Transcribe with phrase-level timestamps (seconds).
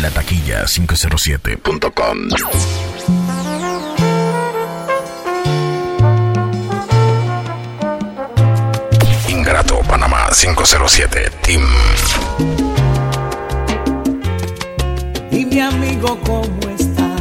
[0.00, 2.16] La taquilla 507.com.
[9.28, 11.66] Ingrato Panamá 507 Team.
[15.30, 17.16] Y mi amigo, ¿cómo está?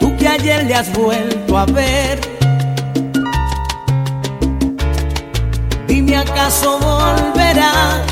[0.00, 2.32] Tú que ayer le has vuelto a ver.
[6.14, 8.04] Acaso volverá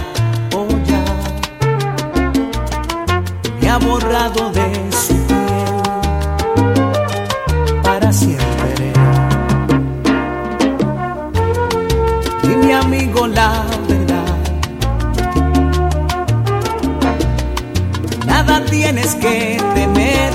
[3.71, 5.39] ha borrado de su piel
[7.83, 8.93] para siempre.
[12.43, 14.37] Y mi amigo, la verdad,
[18.27, 20.33] nada tienes que temer.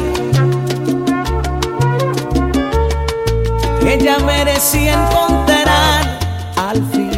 [3.85, 6.19] Ella merecía encontrar
[6.55, 7.11] al fin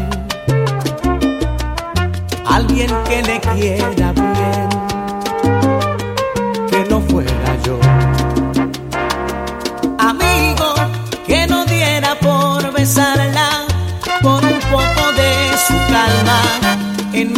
[2.45, 4.13] alguien que le quiera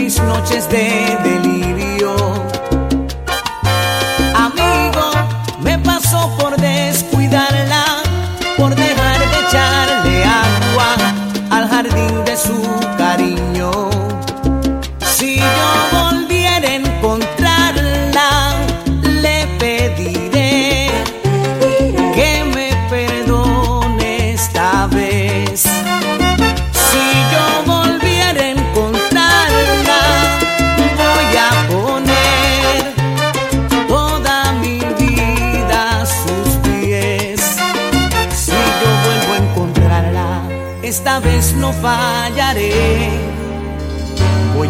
[0.09, 0.89] mis noches de
[1.23, 2.58] delirio.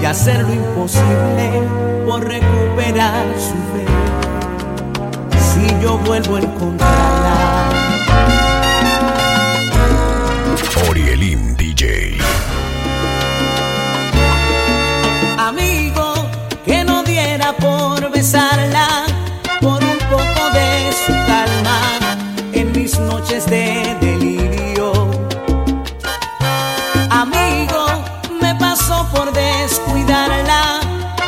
[0.10, 1.52] Hacer lo imposible
[2.04, 3.86] por recuperar su fe.
[5.40, 7.70] Si yo vuelvo a encontrarla.
[10.90, 12.29] Orielim DJ.
[29.70, 30.80] Descuidarla,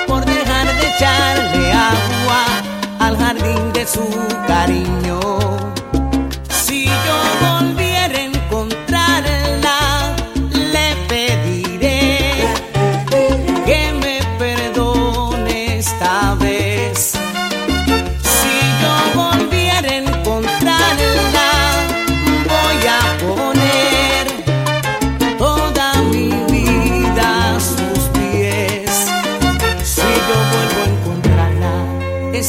[0.08, 2.44] por dejar de echarle agua
[3.00, 4.08] al jardín de su
[4.48, 5.21] cariño.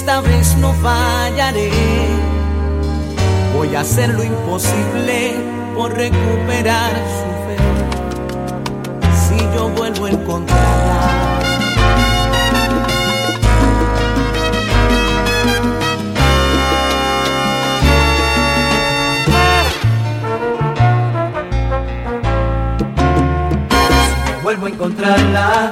[0.02, 1.70] Esta vez no fallaré.
[3.54, 5.36] Voy a hacer lo imposible
[5.76, 7.56] por recuperar su fe.
[9.14, 11.22] Si yo vuelvo a encontrarla.
[24.42, 25.70] vuelvo a encontrarla,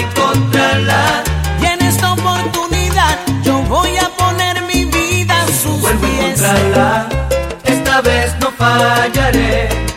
[0.00, 1.22] encontrarla,
[1.62, 6.40] Y en esta oportunidad yo voy a poner mi vida a sus vuelvo a pies.
[6.40, 7.08] encontrarla,
[7.64, 9.89] esta vez no fallaré.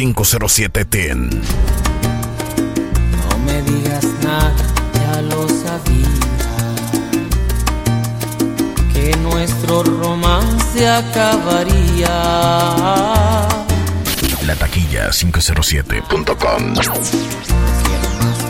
[0.00, 1.28] 507 TEN.
[1.28, 1.38] No
[3.44, 4.54] me digas nada,
[4.94, 6.08] ya lo sabía.
[8.94, 12.08] Que nuestro romance acabaría.
[14.46, 16.74] La taquilla 507.com.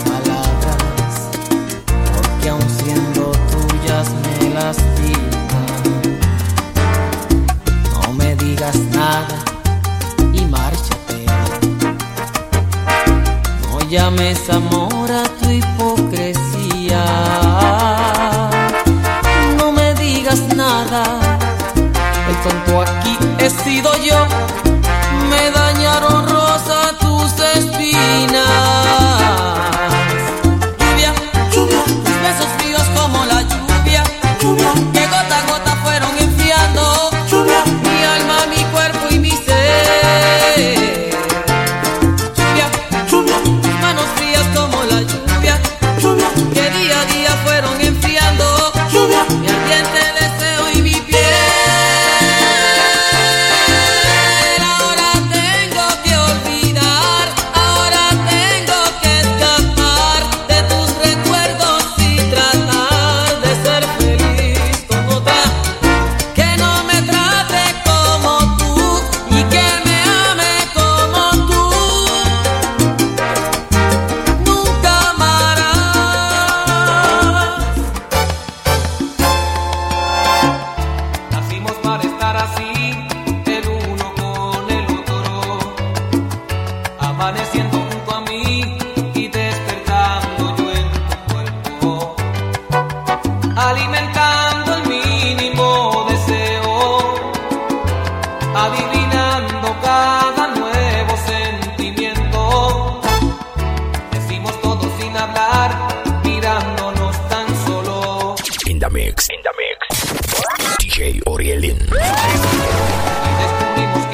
[0.05, 1.31] palabras,
[2.15, 5.83] porque aun siendo tuyas me lastiman.
[7.93, 9.50] No me digas nada
[13.91, 15.30] llames amor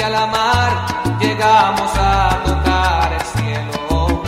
[0.06, 4.22] al amar llegamos a tocar el cielo,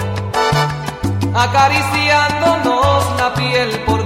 [1.32, 3.97] acariciándonos la piel por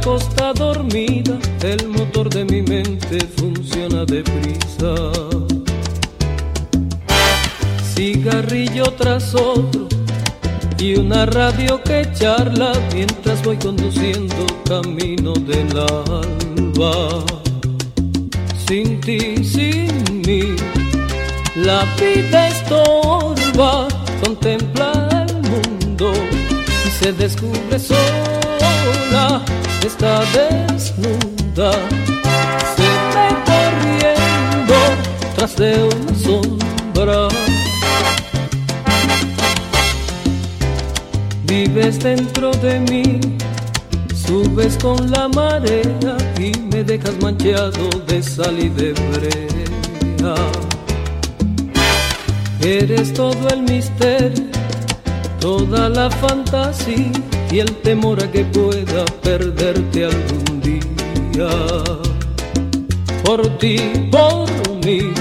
[0.00, 4.94] costa dormida, el motor de mi mente funciona deprisa.
[7.94, 9.88] Cigarrillo tras otro
[10.78, 17.24] y una radio que charla mientras voy conduciendo camino del alba.
[18.66, 20.56] Sin ti, sin mí,
[21.56, 23.88] la vida estorba,
[24.22, 26.33] contempla el mundo
[27.00, 29.44] se descubre sola,
[29.84, 31.72] está desnuda,
[32.76, 34.74] se ve corriendo
[35.34, 37.28] tras de una sombra.
[41.44, 43.20] Vives dentro de mí,
[44.26, 50.34] subes con la marea y me dejas manchado de sal y de brea.
[52.60, 54.53] Eres todo el misterio,
[55.44, 57.12] toda la fantasía
[57.50, 61.50] y el temor a que pueda perderte algún día.
[63.22, 63.76] Por ti,
[64.10, 64.48] por
[64.86, 65.12] mí,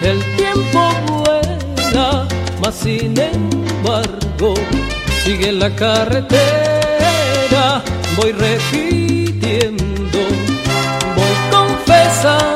[0.00, 2.28] el tiempo vuela,
[2.62, 4.54] mas sin embargo
[5.24, 7.82] sigue la carretera.
[8.16, 10.20] Voy repitiendo,
[11.16, 12.55] voy confesando,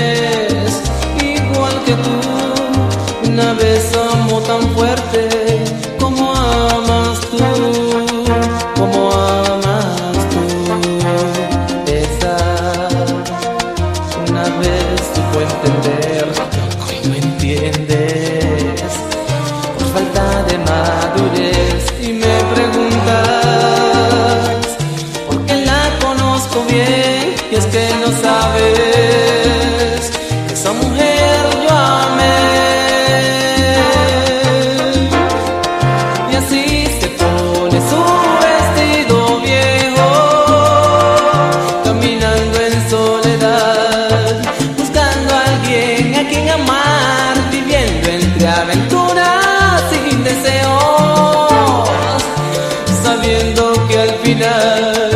[53.31, 55.11] sabiendo que al final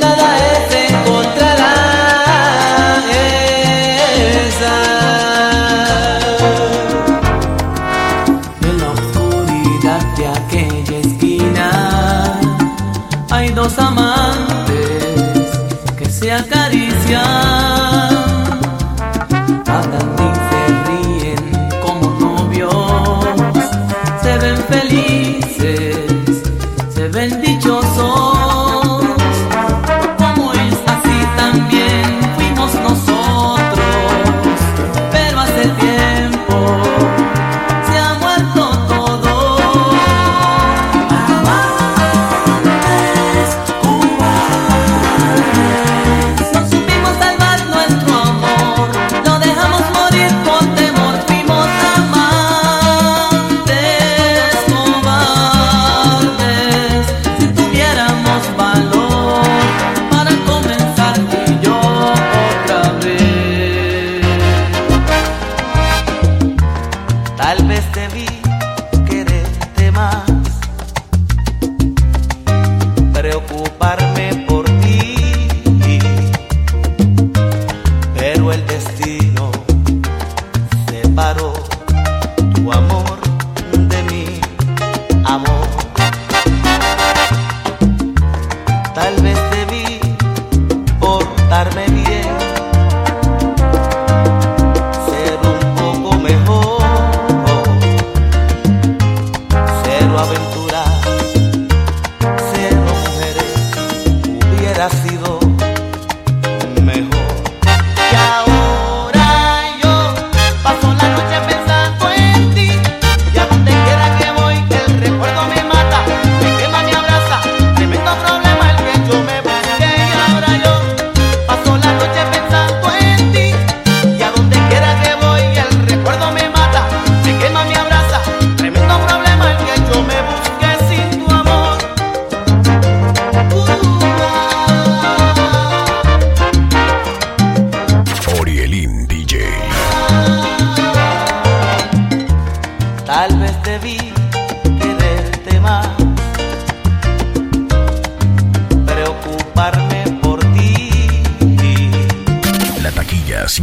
[0.00, 0.59] nada es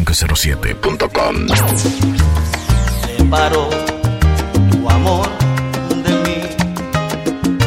[0.07, 1.47] 507.com.
[3.17, 3.69] Separó
[4.71, 5.27] tu amor
[6.03, 6.37] de mí,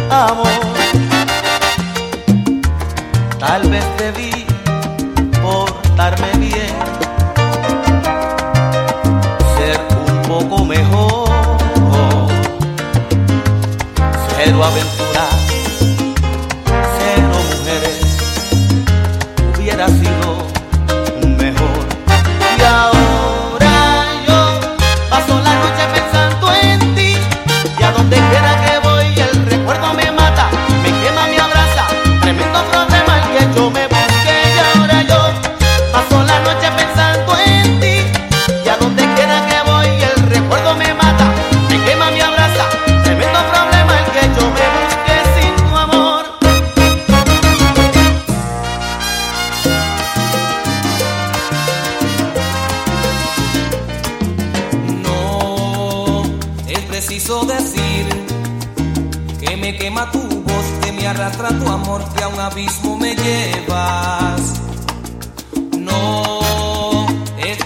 [0.09, 0.49] amor.
[3.39, 4.47] Tal vez debí
[5.43, 6.90] portarme bien.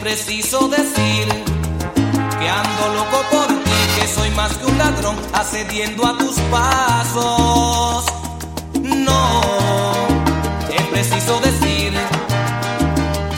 [0.05, 1.27] preciso decir
[2.39, 8.05] que ando loco por ti, que soy más que un ladrón, accediendo a tus pasos.
[8.83, 9.41] No,
[10.77, 11.95] es preciso decir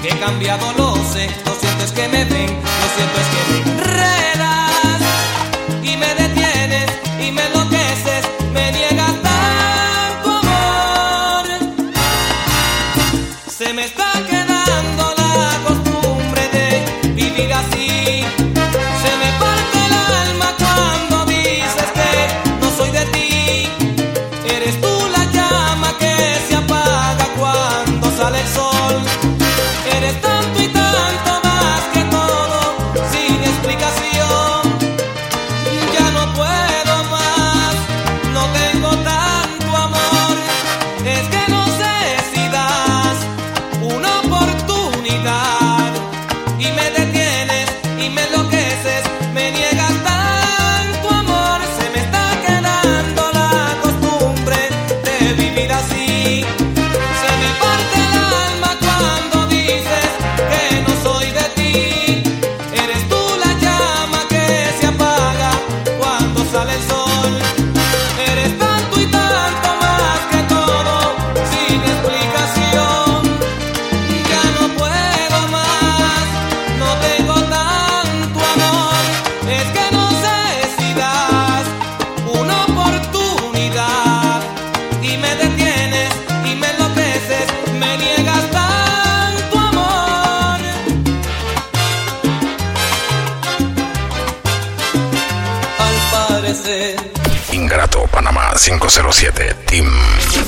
[0.03, 3.53] que he cambiado, lo sé, lo cierto es que me ven, lo cierto es que
[3.53, 4.56] me enredan.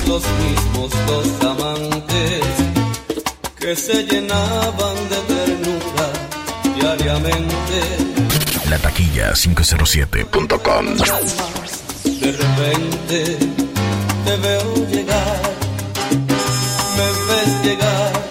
[0.07, 2.43] Los mismos dos amantes
[3.59, 6.07] que se llenaban de ternura
[6.75, 7.79] diariamente.
[8.69, 10.85] La taquilla 507.com.
[12.03, 13.37] De repente
[14.25, 15.41] te veo llegar,
[16.97, 18.28] me ves llegar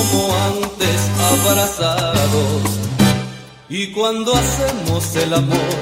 [0.00, 1.00] como antes
[1.32, 2.62] abrazados.
[3.68, 5.74] Y cuando hacemos el amor,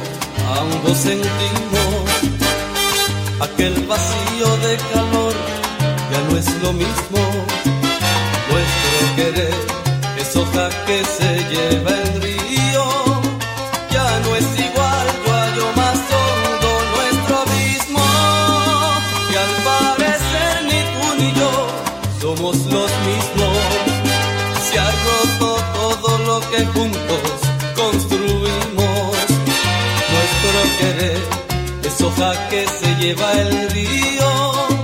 [0.61, 2.05] ambos sentimos
[3.41, 5.35] aquel vacío de calor,
[6.13, 7.21] ya no es lo mismo.
[8.51, 9.55] Nuestro querer
[10.19, 13.08] es hoja que se lleva el río.
[26.51, 27.41] que juntos
[27.77, 29.27] construimos.
[30.13, 31.21] Nuestro querer
[31.85, 34.78] es hoja que se lleva el río.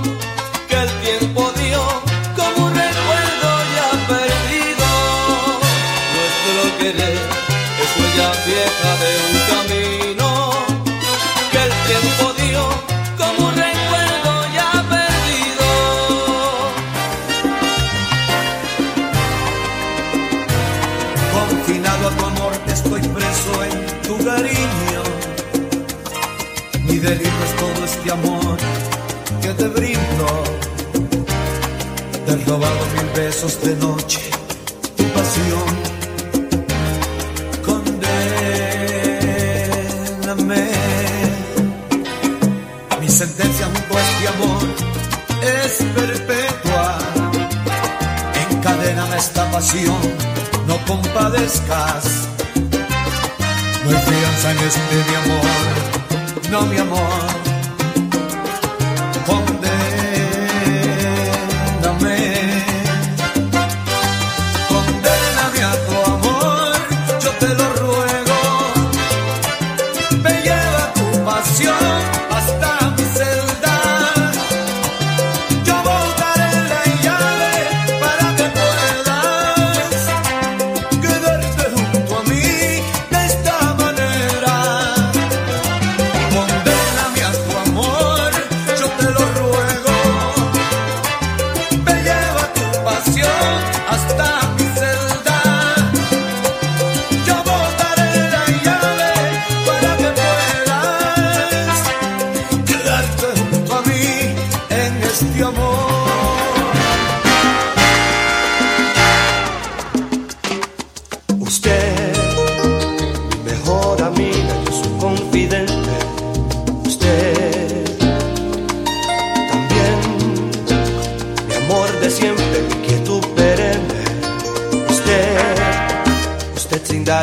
[32.47, 34.19] Robado mil besos de noche,
[34.97, 35.65] tu pasión.
[37.65, 38.21] Condéname.
[43.01, 44.63] Mi sentencia junto a este amor
[45.41, 46.99] es perpetua.
[48.49, 50.01] Encadéname esta pasión,
[50.67, 52.05] no compadezcas.
[53.83, 55.51] No hay fianza en este mi amor,
[56.51, 57.44] no mi amor.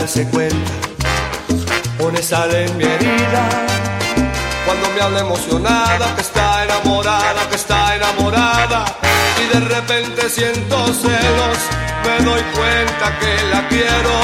[0.02, 0.72] Darse cuenta,
[1.96, 3.42] pone sal en mi herida.
[4.66, 8.84] Cuando me habla emocionada, que está enamorada, que está enamorada.
[9.42, 11.58] Y de repente siento celos,
[12.04, 14.14] me doy cuenta que la quiero,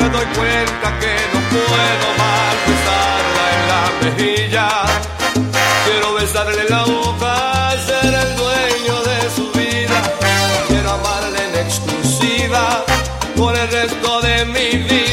[0.00, 4.68] me doy cuenta que no puedo más besarla en la mejilla.
[5.84, 9.98] Quiero besarle la boca, ser el dueño de su vida.
[10.66, 12.84] Quiero amarle en exclusiva
[13.36, 15.03] por el resto de mi vida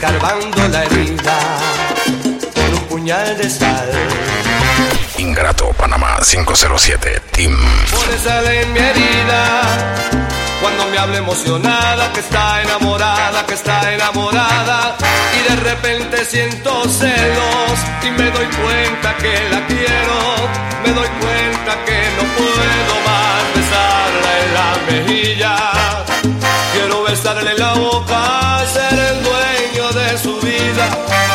[0.00, 1.38] escarbando la herida
[2.54, 3.90] con un puñal de sal.
[5.18, 7.54] Ingrato Panamá 507 Team.
[7.90, 9.42] Pone sal en mi herida
[10.62, 14.96] cuando me habla emocionada, que está enamorada, que está enamorada.
[15.38, 20.18] Y de repente siento celos y me doy cuenta que la quiero,
[20.82, 25.56] me doy cuenta que no puedo más besarla en la mejilla.
[26.72, 28.39] Quiero besarle la boca,
[30.80, 31.29] su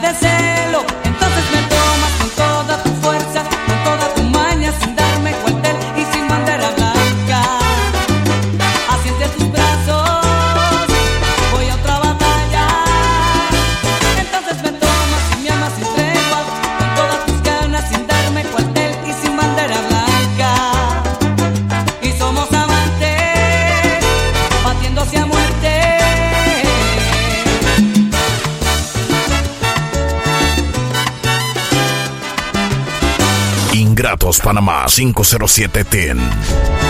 [0.00, 1.09] de celo.
[34.38, 36.89] Panamá 507 Ten.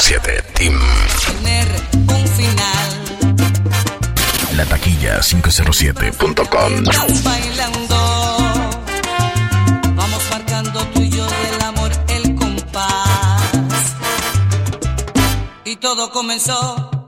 [0.00, 0.80] 1047 Team.
[1.26, 1.68] Tener
[2.08, 2.88] un final.
[4.56, 6.84] La taquilla 507.com.
[7.22, 7.96] Bailando.
[9.94, 13.42] Vamos marcando tú y yo del amor el compás.
[15.66, 16.99] Y todo comenzó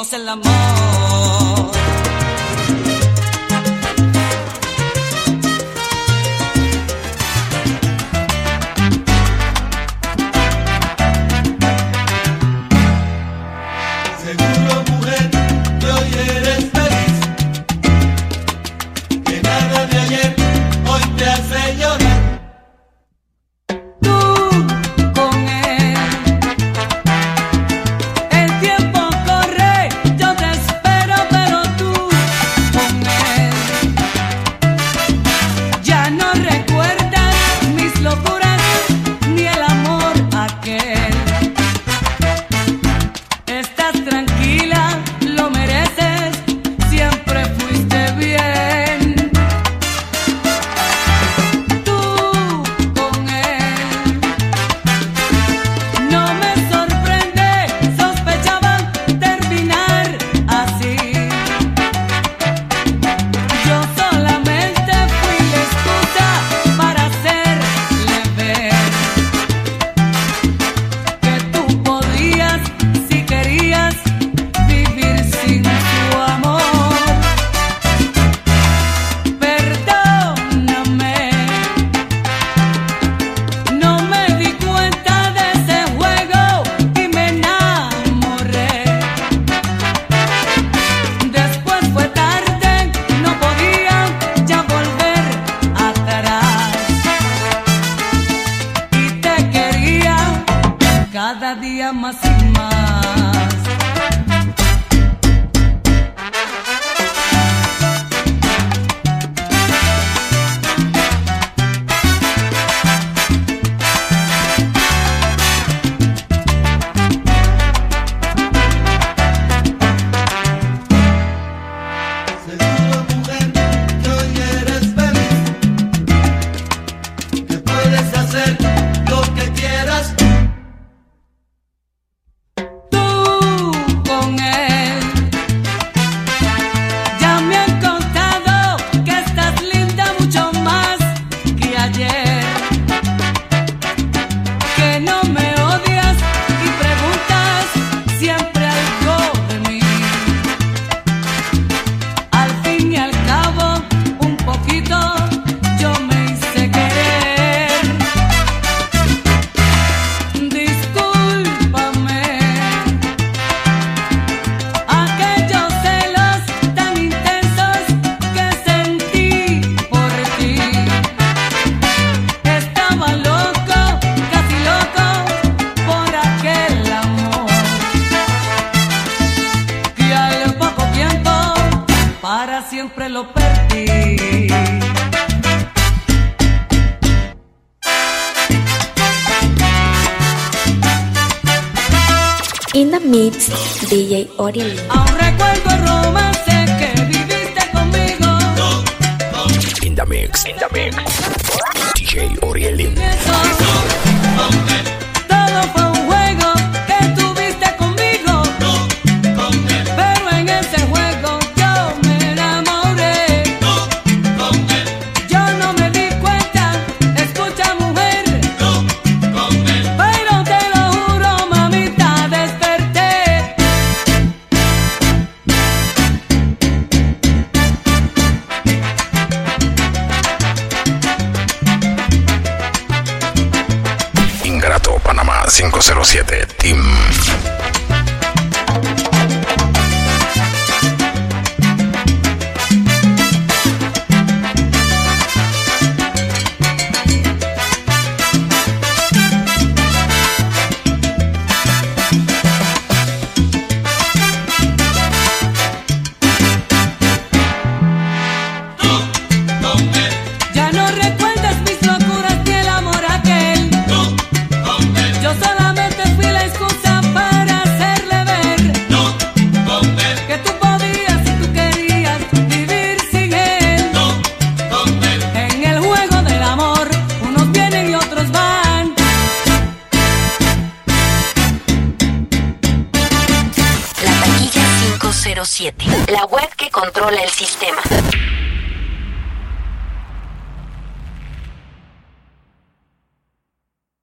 [0.00, 0.79] hicimos el amor.